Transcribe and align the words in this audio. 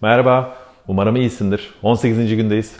Merhaba, 0.00 0.54
umarım 0.88 1.16
iyisindir. 1.16 1.74
18. 1.82 2.36
gündeyiz. 2.36 2.76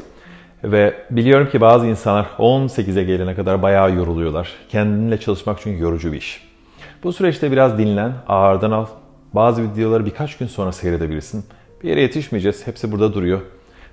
Ve 0.65 0.95
biliyorum 1.11 1.49
ki 1.51 1.61
bazı 1.61 1.87
insanlar 1.87 2.27
18'e 2.39 3.05
gelene 3.05 3.35
kadar 3.35 3.63
bayağı 3.63 3.95
yoruluyorlar. 3.95 4.53
Kendinle 4.69 5.21
çalışmak 5.21 5.61
çünkü 5.63 5.83
yorucu 5.83 6.13
bir 6.13 6.17
iş. 6.17 6.49
Bu 7.05 7.13
süreçte 7.13 7.53
biraz 7.53 7.79
dinlen, 7.79 8.13
ağırdan 8.29 8.71
al. 8.71 8.87
Bazı 9.33 9.63
videoları 9.63 10.07
birkaç 10.07 10.39
gün 10.39 10.47
sonra 10.47 10.73
seyredebilirsin. 10.73 11.45
Bir 11.83 11.89
yere 11.89 12.01
yetişmeyeceğiz, 12.01 12.67
hepsi 12.67 12.93
burada 12.93 13.15
duruyor. 13.15 13.41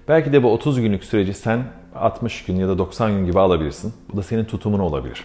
Belki 0.08 0.34
de 0.34 0.44
bu 0.44 0.54
30 0.54 0.82
günlük 0.82 1.04
süreci 1.04 1.34
sen 1.34 1.64
60 1.96 2.46
gün 2.46 2.56
ya 2.56 2.68
da 2.68 2.78
90 2.78 3.12
gün 3.12 3.26
gibi 3.26 3.40
alabilirsin. 3.40 3.94
Bu 4.14 4.18
da 4.18 4.24
senin 4.24 4.46
tutumun 4.46 4.80
olabilir. 4.80 5.24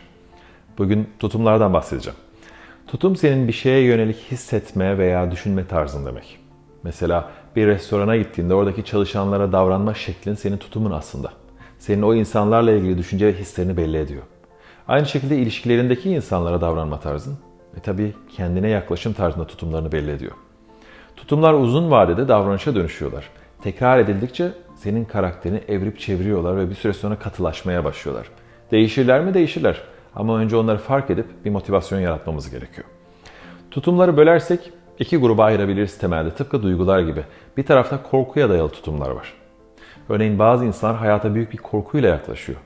Bugün 0.79 1.09
tutumlardan 1.19 1.73
bahsedeceğim. 1.73 2.19
Tutum 2.87 3.17
senin 3.17 3.49
bir 3.49 3.53
şeye 3.53 3.83
yönelik 3.83 4.17
hissetme 4.31 4.99
veya 4.99 5.31
düşünme 5.31 5.67
tarzın 5.67 6.07
demek. 6.07 6.39
Mesela 6.83 7.31
bir 7.57 7.67
restorana 7.67 8.17
gittiğinde 8.17 8.55
oradaki 8.55 8.85
çalışanlara 8.85 9.53
davranma 9.53 9.95
şeklin 9.95 10.35
senin 10.35 10.57
tutumun 10.57 10.91
aslında. 10.91 11.33
Senin 11.79 12.03
o 12.03 12.15
insanlarla 12.15 12.73
ilgili 12.73 12.99
düşünce 12.99 13.27
ve 13.27 13.33
hislerini 13.33 13.77
belli 13.77 13.99
ediyor. 13.99 14.23
Aynı 14.89 15.07
şekilde 15.07 15.37
ilişkilerindeki 15.37 16.11
insanlara 16.11 16.61
davranma 16.61 17.01
tarzın 17.01 17.39
ve 17.77 17.81
tabii 17.81 18.15
kendine 18.37 18.69
yaklaşım 18.69 19.13
tarzında 19.13 19.47
tutumlarını 19.47 19.93
belli 19.93 20.11
ediyor. 20.11 20.33
Tutumlar 21.17 21.55
uzun 21.55 21.91
vadede 21.91 22.29
davranışa 22.29 22.75
dönüşüyorlar. 22.75 23.29
Tekrar 23.63 23.99
edildikçe 23.99 24.53
senin 24.77 25.05
karakterini 25.05 25.61
evrip 25.69 25.99
çeviriyorlar 25.99 26.57
ve 26.57 26.71
bir 26.71 26.75
süre 26.75 26.93
sonra 26.93 27.19
katılaşmaya 27.19 27.85
başlıyorlar. 27.85 28.27
Değişirler 28.71 29.21
mi? 29.21 29.35
Değişirler. 29.35 29.83
Ama 30.15 30.39
önce 30.39 30.57
onları 30.57 30.79
fark 30.79 31.11
edip 31.11 31.27
bir 31.45 31.51
motivasyon 31.51 32.01
yaratmamız 32.01 32.51
gerekiyor. 32.51 32.87
Tutumları 33.71 34.17
bölersek 34.17 34.73
iki 34.99 35.17
gruba 35.17 35.45
ayırabiliriz 35.45 35.99
temelde 35.99 36.31
tıpkı 36.31 36.63
duygular 36.63 37.01
gibi. 37.01 37.23
Bir 37.57 37.67
tarafta 37.67 38.03
korkuya 38.03 38.51
dayalı 38.51 38.69
tutumlar 38.69 39.11
var. 39.11 39.33
Örneğin 40.09 40.39
bazı 40.39 40.65
insanlar 40.65 40.97
hayata 40.97 41.35
büyük 41.35 41.53
bir 41.53 41.59
korkuyla 41.59 42.09
yaklaşıyor. 42.09 42.59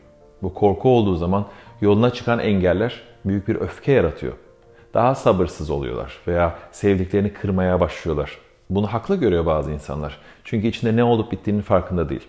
Bu 0.42 0.54
korku 0.54 0.88
olduğu 0.88 1.16
zaman 1.16 1.46
yoluna 1.80 2.10
çıkan 2.10 2.38
engeller 2.38 3.00
büyük 3.24 3.48
bir 3.48 3.56
öfke 3.56 3.92
yaratıyor. 3.92 4.32
Daha 4.94 5.14
sabırsız 5.14 5.70
oluyorlar 5.70 6.18
veya 6.26 6.58
sevdiklerini 6.72 7.32
kırmaya 7.32 7.80
başlıyorlar. 7.80 8.38
Bunu 8.70 8.86
haklı 8.86 9.16
görüyor 9.16 9.46
bazı 9.46 9.70
insanlar. 9.72 10.18
Çünkü 10.44 10.66
içinde 10.66 10.96
ne 10.96 11.04
olup 11.04 11.32
bittiğinin 11.32 11.62
farkında 11.62 12.08
değil. 12.08 12.26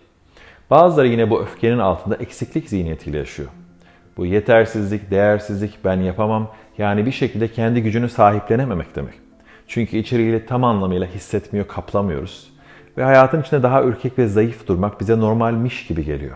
Bazıları 0.70 1.08
yine 1.08 1.30
bu 1.30 1.42
öfkenin 1.42 1.80
altında 1.80 2.16
eksiklik 2.16 2.70
zihniyetiyle 2.70 3.18
yaşıyor. 3.18 3.50
Bu 4.18 4.26
yetersizlik, 4.26 5.12
değersizlik, 5.12 5.86
ben 5.86 5.98
yapamam 6.02 6.52
yani 6.78 7.06
bir 7.06 7.12
şekilde 7.12 7.48
kendi 7.48 7.84
gücünü 7.84 8.10
sahiplenememek 8.10 8.96
demek. 8.96 9.21
Çünkü 9.74 9.98
içeriğiyle 9.98 10.46
tam 10.46 10.64
anlamıyla 10.64 11.08
hissetmiyor, 11.08 11.68
kaplamıyoruz. 11.68 12.50
Ve 12.98 13.04
hayatın 13.04 13.42
içinde 13.42 13.64
daha 13.64 13.84
ürkek 13.84 14.18
ve 14.20 14.28
zayıf 14.28 14.68
durmak 14.68 15.00
bize 15.00 15.20
normalmiş 15.20 15.88
gibi 15.88 16.06
geliyor. 16.06 16.36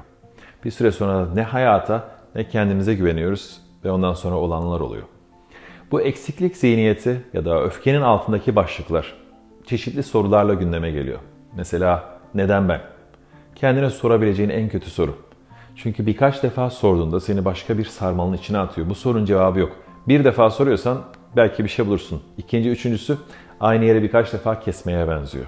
Bir 0.66 0.72
süre 0.72 0.92
sonra 0.92 1.28
ne 1.34 1.44
hayata 1.44 2.04
ne 2.36 2.48
kendimize 2.50 2.94
güveniyoruz 2.94 3.62
ve 3.86 3.92
ondan 3.92 4.14
sonra 4.14 4.36
olanlar 4.36 4.80
oluyor. 4.80 5.04
Bu 5.92 6.02
eksiklik 6.02 6.58
zihniyeti 6.58 7.22
ya 7.34 7.46
da 7.46 7.64
öfkenin 7.64 8.02
altındaki 8.02 8.56
başlıklar 8.56 9.14
çeşitli 9.66 10.04
sorularla 10.04 10.54
gündeme 10.54 10.92
geliyor. 10.92 11.20
Mesela 11.56 12.20
neden 12.34 12.70
ben? 12.70 12.82
Kendine 13.56 13.90
sorabileceğin 13.90 14.50
en 14.50 14.70
kötü 14.70 14.90
soru. 14.90 15.16
Çünkü 15.76 16.06
birkaç 16.06 16.44
defa 16.44 16.70
sorduğunda 16.70 17.20
seni 17.20 17.46
başka 17.46 17.78
bir 17.78 17.86
sarmalın 17.86 18.34
içine 18.34 18.58
atıyor. 18.58 18.90
Bu 18.90 18.96
sorunun 18.96 19.26
cevabı 19.26 19.60
yok. 19.60 19.72
Bir 20.08 20.24
defa 20.24 20.50
soruyorsan 20.50 21.02
belki 21.36 21.64
bir 21.64 21.70
şey 21.70 21.88
bulursun. 21.88 22.22
İkinci, 22.38 22.70
üçüncüsü 22.70 23.18
aynı 23.60 23.86
yere 23.86 24.04
birkaç 24.04 24.34
defa 24.34 24.60
kesmeye 24.60 25.08
benziyor. 25.08 25.46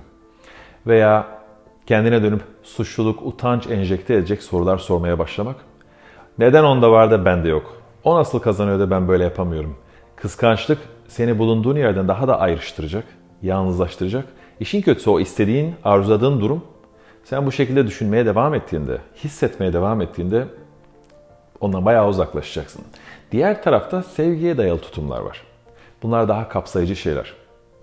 Veya 0.88 1.28
kendine 1.86 2.24
dönüp 2.24 2.42
suçluluk, 2.64 3.26
utanç 3.26 3.68
enjekte 3.68 4.14
edecek 4.14 4.44
sorular 4.44 4.78
sormaya 4.78 5.20
başlamak. 5.20 5.56
Neden 6.38 6.64
onda 6.64 6.92
var 6.92 7.12
da 7.12 7.26
bende 7.26 7.50
yok? 7.50 7.82
O 8.04 8.16
nasıl 8.16 8.40
kazanıyor 8.40 8.80
da 8.80 8.92
ben 8.92 9.08
böyle 9.08 9.24
yapamıyorum? 9.24 9.78
Kıskançlık 10.16 10.80
seni 11.08 11.40
bulunduğun 11.40 11.76
yerden 11.76 12.08
daha 12.08 12.28
da 12.28 12.40
ayrıştıracak, 12.40 13.04
yalnızlaştıracak. 13.42 14.26
İşin 14.60 14.82
kötüsü 14.82 15.10
o 15.10 15.20
istediğin, 15.20 15.76
arzuladığın 15.84 16.42
durum 16.42 16.64
sen 17.24 17.46
bu 17.46 17.52
şekilde 17.52 17.88
düşünmeye 17.88 18.26
devam 18.26 18.54
ettiğinde, 18.54 18.98
hissetmeye 19.16 19.74
devam 19.74 20.02
ettiğinde 20.02 20.46
ondan 21.62 21.86
bayağı 21.86 22.08
uzaklaşacaksın. 22.08 22.82
Diğer 23.32 23.64
tarafta 23.64 24.04
sevgiye 24.04 24.58
dayalı 24.58 24.80
tutumlar 24.80 25.20
var. 25.20 25.42
Bunlar 26.04 26.28
daha 26.28 26.50
kapsayıcı 26.50 26.96
şeyler. 26.96 27.34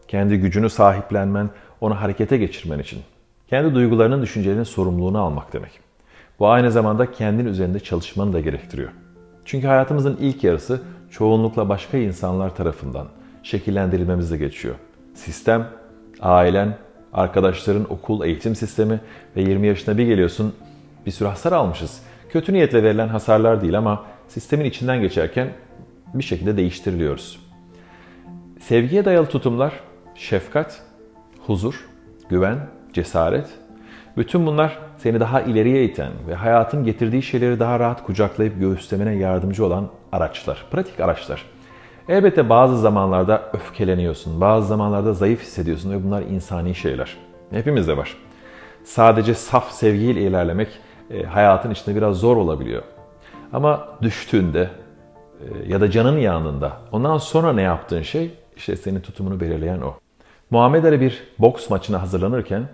Kendi 0.09 0.37
gücünü 0.37 0.71
sahiplenmen, 0.71 1.51
onu 1.81 2.01
harekete 2.01 2.37
geçirmen 2.37 2.79
için. 2.79 3.03
Kendi 3.49 3.75
duygularının, 3.75 4.23
düşüncelerinin 4.23 4.63
sorumluluğunu 4.63 5.19
almak 5.19 5.53
demek. 5.53 5.81
Bu 6.39 6.49
aynı 6.49 6.71
zamanda 6.71 7.13
kendin 7.13 7.47
üzerinde 7.47 7.81
çalışmanı 7.81 8.33
da 8.33 8.41
gerektiriyor. 8.41 8.91
Çünkü 9.45 9.67
hayatımızın 9.67 10.17
ilk 10.21 10.45
yarısı 10.45 10.83
çoğunlukla 11.11 11.69
başka 11.69 11.99
insanlar 11.99 12.57
tarafından 12.57 13.07
şekillendirilmemizle 13.43 14.37
geçiyor. 14.37 14.75
Sistem, 15.15 15.69
ailen, 16.21 16.77
arkadaşların, 17.13 17.93
okul, 17.93 18.25
eğitim 18.25 18.55
sistemi 18.55 19.01
ve 19.37 19.43
20 19.43 19.67
yaşına 19.67 19.99
bir 19.99 20.07
geliyorsun 20.07 20.55
bir 21.07 21.11
sürü 21.11 21.29
hasar 21.29 21.53
almışız. 21.53 22.03
Kötü 22.29 22.53
niyetle 22.53 22.83
verilen 22.83 23.09
hasarlar 23.09 23.63
değil 23.63 23.79
ama 23.79 24.05
sistemin 24.29 24.65
içinden 24.65 25.01
geçerken 25.01 25.53
bir 26.15 26.25
şekilde 26.25 26.57
değiştiriliyoruz. 26.57 27.45
Sevgiye 28.69 29.05
dayalı 29.05 29.27
tutumlar, 29.27 29.73
şefkat, 30.15 30.83
huzur, 31.47 31.87
güven, 32.29 32.59
cesaret, 32.93 33.47
bütün 34.17 34.47
bunlar 34.47 34.79
seni 34.97 35.21
daha 35.21 35.41
ileriye 35.41 35.85
iten 35.85 36.13
ve 36.29 36.35
hayatın 36.35 36.85
getirdiği 36.85 37.23
şeyleri 37.23 37.61
daha 37.61 37.81
rahat 37.81 38.05
kucaklayıp 38.07 38.61
göğüslemene 38.61 39.15
yardımcı 39.15 39.67
olan 39.67 39.89
araçlar, 40.13 40.65
pratik 40.71 41.01
araçlar. 41.01 41.45
Elbette 42.09 42.49
bazı 42.49 42.79
zamanlarda 42.79 43.43
öfkeleniyorsun, 43.53 44.41
bazı 44.41 44.69
zamanlarda 44.69 45.13
zayıf 45.13 45.43
hissediyorsun 45.43 45.91
ve 45.91 46.05
bunlar 46.05 46.23
insani 46.23 46.75
şeyler. 46.75 47.17
Hepimizde 47.51 47.97
var. 47.97 48.17
Sadece 48.85 49.35
saf 49.35 49.71
sevgiyle 49.71 50.21
ilerlemek 50.21 50.69
e, 51.11 51.23
hayatın 51.23 51.71
içinde 51.71 51.97
biraz 51.97 52.17
zor 52.17 52.37
olabiliyor. 52.37 52.83
Ama 53.53 53.89
düştüğünde 54.03 54.71
e, 55.41 55.73
ya 55.73 55.81
da 55.81 55.91
canın 55.91 56.19
yanında 56.19 56.73
ondan 56.93 57.19
sonra 57.19 57.53
ne 57.53 57.63
yaptığın 57.63 58.03
şey 58.03 58.44
işte 58.57 58.77
senin 58.77 59.01
tutumunu 59.01 59.41
belirleyen 59.41 59.81
o. 59.81 59.95
Muhammed 60.51 60.85
Ali 60.85 61.01
bir 61.01 61.23
boks 61.39 61.71
maçına 61.71 62.03
hazırlanırken 62.03 62.69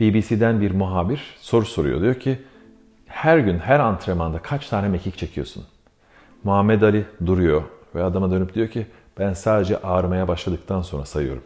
BBC'den 0.00 0.60
bir 0.60 0.70
muhabir 0.70 1.36
soru 1.40 1.66
soruyor. 1.66 2.00
Diyor 2.00 2.14
ki 2.14 2.38
her 3.06 3.38
gün 3.38 3.58
her 3.58 3.80
antrenmanda 3.80 4.38
kaç 4.38 4.68
tane 4.68 4.88
mekik 4.88 5.18
çekiyorsun? 5.18 5.64
Muhammed 6.44 6.82
Ali 6.82 7.04
duruyor 7.26 7.62
ve 7.94 8.02
adama 8.02 8.30
dönüp 8.30 8.54
diyor 8.54 8.68
ki 8.68 8.86
ben 9.18 9.32
sadece 9.32 9.76
ağrımaya 9.78 10.28
başladıktan 10.28 10.82
sonra 10.82 11.04
sayıyorum. 11.04 11.42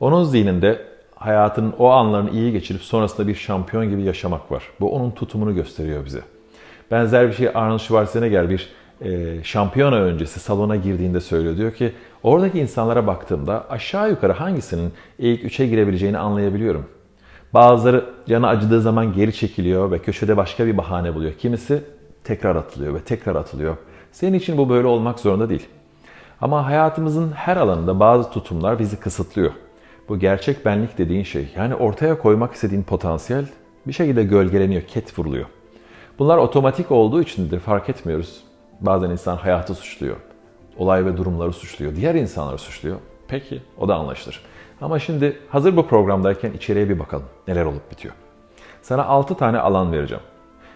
Onun 0.00 0.24
zihninde 0.24 0.86
hayatının 1.14 1.74
o 1.78 1.88
anlarını 1.88 2.30
iyi 2.30 2.52
geçirip 2.52 2.82
sonrasında 2.82 3.28
bir 3.28 3.34
şampiyon 3.34 3.90
gibi 3.90 4.02
yaşamak 4.02 4.52
var. 4.52 4.62
Bu 4.80 4.94
onun 4.94 5.10
tutumunu 5.10 5.54
gösteriyor 5.54 6.04
bize. 6.04 6.22
Benzer 6.90 7.28
bir 7.28 7.32
şey 7.32 7.48
Arnold 7.54 7.78
Schwarzenegger 7.78 8.50
bir 8.50 8.68
e, 9.02 9.38
şampiyona 9.42 9.96
öncesi 9.96 10.40
salona 10.40 10.76
girdiğinde 10.76 11.20
söylüyor. 11.20 11.56
Diyor 11.56 11.72
ki 11.72 11.92
oradaki 12.22 12.58
insanlara 12.60 13.06
baktığımda 13.06 13.70
aşağı 13.70 14.10
yukarı 14.10 14.32
hangisinin 14.32 14.92
ilk 15.18 15.44
üçe 15.44 15.66
girebileceğini 15.66 16.18
anlayabiliyorum. 16.18 16.86
Bazıları 17.54 18.04
canı 18.28 18.48
acıdığı 18.48 18.80
zaman 18.80 19.12
geri 19.12 19.32
çekiliyor 19.32 19.90
ve 19.90 19.98
köşede 19.98 20.36
başka 20.36 20.66
bir 20.66 20.76
bahane 20.76 21.14
buluyor. 21.14 21.32
Kimisi 21.32 21.82
tekrar 22.24 22.56
atılıyor 22.56 22.94
ve 22.94 23.00
tekrar 23.00 23.36
atılıyor. 23.36 23.76
Senin 24.12 24.38
için 24.38 24.58
bu 24.58 24.68
böyle 24.68 24.86
olmak 24.86 25.20
zorunda 25.20 25.48
değil. 25.48 25.66
Ama 26.40 26.66
hayatımızın 26.66 27.32
her 27.32 27.56
alanında 27.56 28.00
bazı 28.00 28.30
tutumlar 28.30 28.78
bizi 28.78 28.96
kısıtlıyor. 28.96 29.50
Bu 30.08 30.18
gerçek 30.18 30.64
benlik 30.64 30.98
dediğin 30.98 31.22
şey, 31.22 31.48
yani 31.56 31.74
ortaya 31.74 32.18
koymak 32.18 32.54
istediğin 32.54 32.82
potansiyel 32.82 33.44
bir 33.86 33.92
şekilde 33.92 34.24
gölgeleniyor, 34.24 34.82
ket 34.82 35.18
vuruluyor. 35.18 35.46
Bunlar 36.18 36.38
otomatik 36.38 36.90
olduğu 36.90 37.22
içindir, 37.22 37.60
fark 37.60 37.88
etmiyoruz. 37.88 38.47
Bazen 38.80 39.10
insan 39.10 39.36
hayatı 39.36 39.74
suçluyor, 39.74 40.16
olay 40.76 41.04
ve 41.06 41.16
durumları 41.16 41.52
suçluyor, 41.52 41.96
diğer 41.96 42.14
insanları 42.14 42.58
suçluyor. 42.58 42.96
Peki, 43.28 43.62
o 43.78 43.88
da 43.88 43.94
anlaşılır. 43.94 44.42
Ama 44.80 44.98
şimdi 44.98 45.38
hazır 45.48 45.76
bu 45.76 45.86
programdayken 45.86 46.52
içeriye 46.52 46.88
bir 46.88 46.98
bakalım. 46.98 47.26
Neler 47.48 47.64
olup 47.64 47.90
bitiyor. 47.90 48.14
Sana 48.82 49.04
6 49.04 49.34
tane 49.34 49.58
alan 49.58 49.92
vereceğim. 49.92 50.22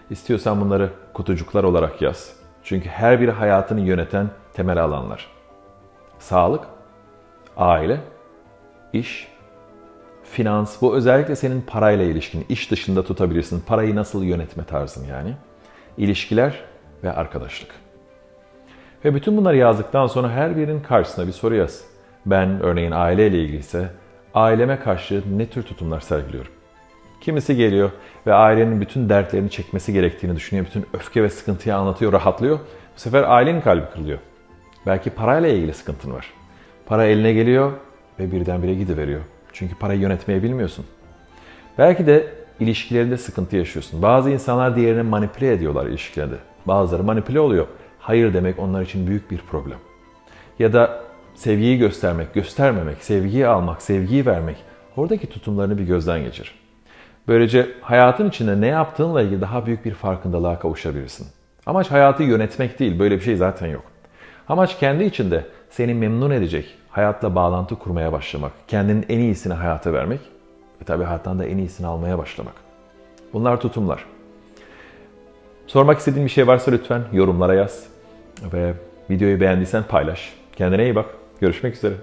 İstiyorsan 0.09 0.61
bunları 0.61 0.89
kutucuklar 1.13 1.63
olarak 1.63 2.01
yaz. 2.01 2.33
Çünkü 2.63 2.89
her 2.89 3.21
biri 3.21 3.31
hayatını 3.31 3.81
yöneten 3.81 4.29
temel 4.53 4.83
alanlar. 4.83 5.27
Sağlık, 6.19 6.63
aile, 7.57 8.01
iş, 8.93 9.27
finans. 10.23 10.81
Bu 10.81 10.95
özellikle 10.95 11.35
senin 11.35 11.61
parayla 11.61 12.05
ilişkin. 12.05 12.45
İş 12.49 12.71
dışında 12.71 13.03
tutabilirsin. 13.03 13.63
Parayı 13.67 13.95
nasıl 13.95 14.23
yönetme 14.23 14.63
tarzın 14.63 15.07
yani. 15.07 15.35
İlişkiler 15.97 16.63
ve 17.03 17.13
arkadaşlık. 17.13 17.82
Ve 19.05 19.15
bütün 19.15 19.37
bunları 19.37 19.57
yazdıktan 19.57 20.07
sonra 20.07 20.29
her 20.29 20.57
birinin 20.57 20.79
karşısına 20.79 21.27
bir 21.27 21.31
soru 21.31 21.55
yaz. 21.55 21.83
Ben 22.25 22.63
örneğin 22.63 22.91
aileyle 22.91 23.39
ilgiliyse 23.39 23.89
aileme 24.33 24.79
karşı 24.79 25.23
ne 25.37 25.45
tür 25.45 25.63
tutumlar 25.63 25.99
sergiliyorum? 25.99 26.51
Kimisi 27.21 27.55
geliyor 27.55 27.91
ve 28.27 28.33
ailenin 28.33 28.81
bütün 28.81 29.09
dertlerini 29.09 29.49
çekmesi 29.49 29.93
gerektiğini 29.93 30.35
düşünüyor. 30.35 30.65
Bütün 30.65 30.85
öfke 30.93 31.23
ve 31.23 31.29
sıkıntıyı 31.29 31.75
anlatıyor, 31.75 32.13
rahatlıyor. 32.13 32.59
Bu 32.95 32.99
sefer 32.99 33.23
ailenin 33.23 33.61
kalbi 33.61 33.85
kırılıyor. 33.93 34.19
Belki 34.85 35.09
parayla 35.09 35.49
ilgili 35.49 35.73
sıkıntın 35.73 36.13
var. 36.13 36.33
Para 36.85 37.05
eline 37.05 37.33
geliyor 37.33 37.71
ve 38.19 38.31
birdenbire 38.31 38.73
gidiveriyor. 38.73 39.21
Çünkü 39.53 39.75
parayı 39.75 39.99
yönetmeyi 39.99 40.43
bilmiyorsun. 40.43 40.85
Belki 41.77 42.07
de 42.07 42.27
ilişkilerinde 42.59 43.17
sıkıntı 43.17 43.55
yaşıyorsun. 43.57 44.01
Bazı 44.01 44.29
insanlar 44.29 44.75
diğerini 44.75 45.03
manipüle 45.03 45.53
ediyorlar 45.53 45.85
ilişkilerinde. 45.85 46.35
Bazıları 46.65 47.03
manipüle 47.03 47.39
oluyor. 47.39 47.67
Hayır 48.03 48.33
demek 48.33 48.59
onlar 48.59 48.81
için 48.81 49.07
büyük 49.07 49.31
bir 49.31 49.37
problem. 49.37 49.77
Ya 50.59 50.73
da 50.73 51.03
sevgiyi 51.35 51.77
göstermek, 51.77 52.33
göstermemek, 52.33 53.03
sevgiyi 53.03 53.47
almak, 53.47 53.81
sevgiyi 53.81 54.25
vermek. 54.25 54.57
Oradaki 54.97 55.29
tutumlarını 55.29 55.77
bir 55.77 55.83
gözden 55.83 56.23
geçir. 56.23 56.55
Böylece 57.27 57.67
hayatın 57.81 58.29
içinde 58.29 58.61
ne 58.61 58.67
yaptığınla 58.67 59.21
ilgili 59.21 59.41
daha 59.41 59.65
büyük 59.65 59.85
bir 59.85 59.93
farkındalığa 59.93 60.59
kavuşabilirsin. 60.59 61.27
Amaç 61.65 61.91
hayatı 61.91 62.23
yönetmek 62.23 62.79
değil, 62.79 62.99
böyle 62.99 63.15
bir 63.15 63.21
şey 63.21 63.35
zaten 63.35 63.67
yok. 63.67 63.83
Amaç 64.47 64.79
kendi 64.79 65.03
içinde 65.03 65.45
seni 65.69 65.93
memnun 65.93 66.31
edecek, 66.31 66.75
hayatla 66.89 67.35
bağlantı 67.35 67.75
kurmaya 67.75 68.11
başlamak, 68.11 68.51
kendinin 68.67 69.05
en 69.09 69.19
iyisini 69.19 69.53
hayata 69.53 69.93
vermek 69.93 70.19
ve 70.81 70.85
tabii 70.85 71.03
hayattan 71.03 71.39
da 71.39 71.45
en 71.45 71.57
iyisini 71.57 71.87
almaya 71.87 72.17
başlamak. 72.17 72.55
Bunlar 73.33 73.61
tutumlar. 73.61 74.05
Sormak 75.73 75.99
istediğin 75.99 76.25
bir 76.25 76.31
şey 76.31 76.47
varsa 76.47 76.71
lütfen 76.71 77.01
yorumlara 77.13 77.53
yaz 77.53 77.83
ve 78.53 78.73
videoyu 79.09 79.39
beğendiysen 79.39 79.83
paylaş. 79.83 80.33
Kendine 80.55 80.83
iyi 80.83 80.95
bak. 80.95 81.05
Görüşmek 81.41 81.75
üzere. 81.75 81.93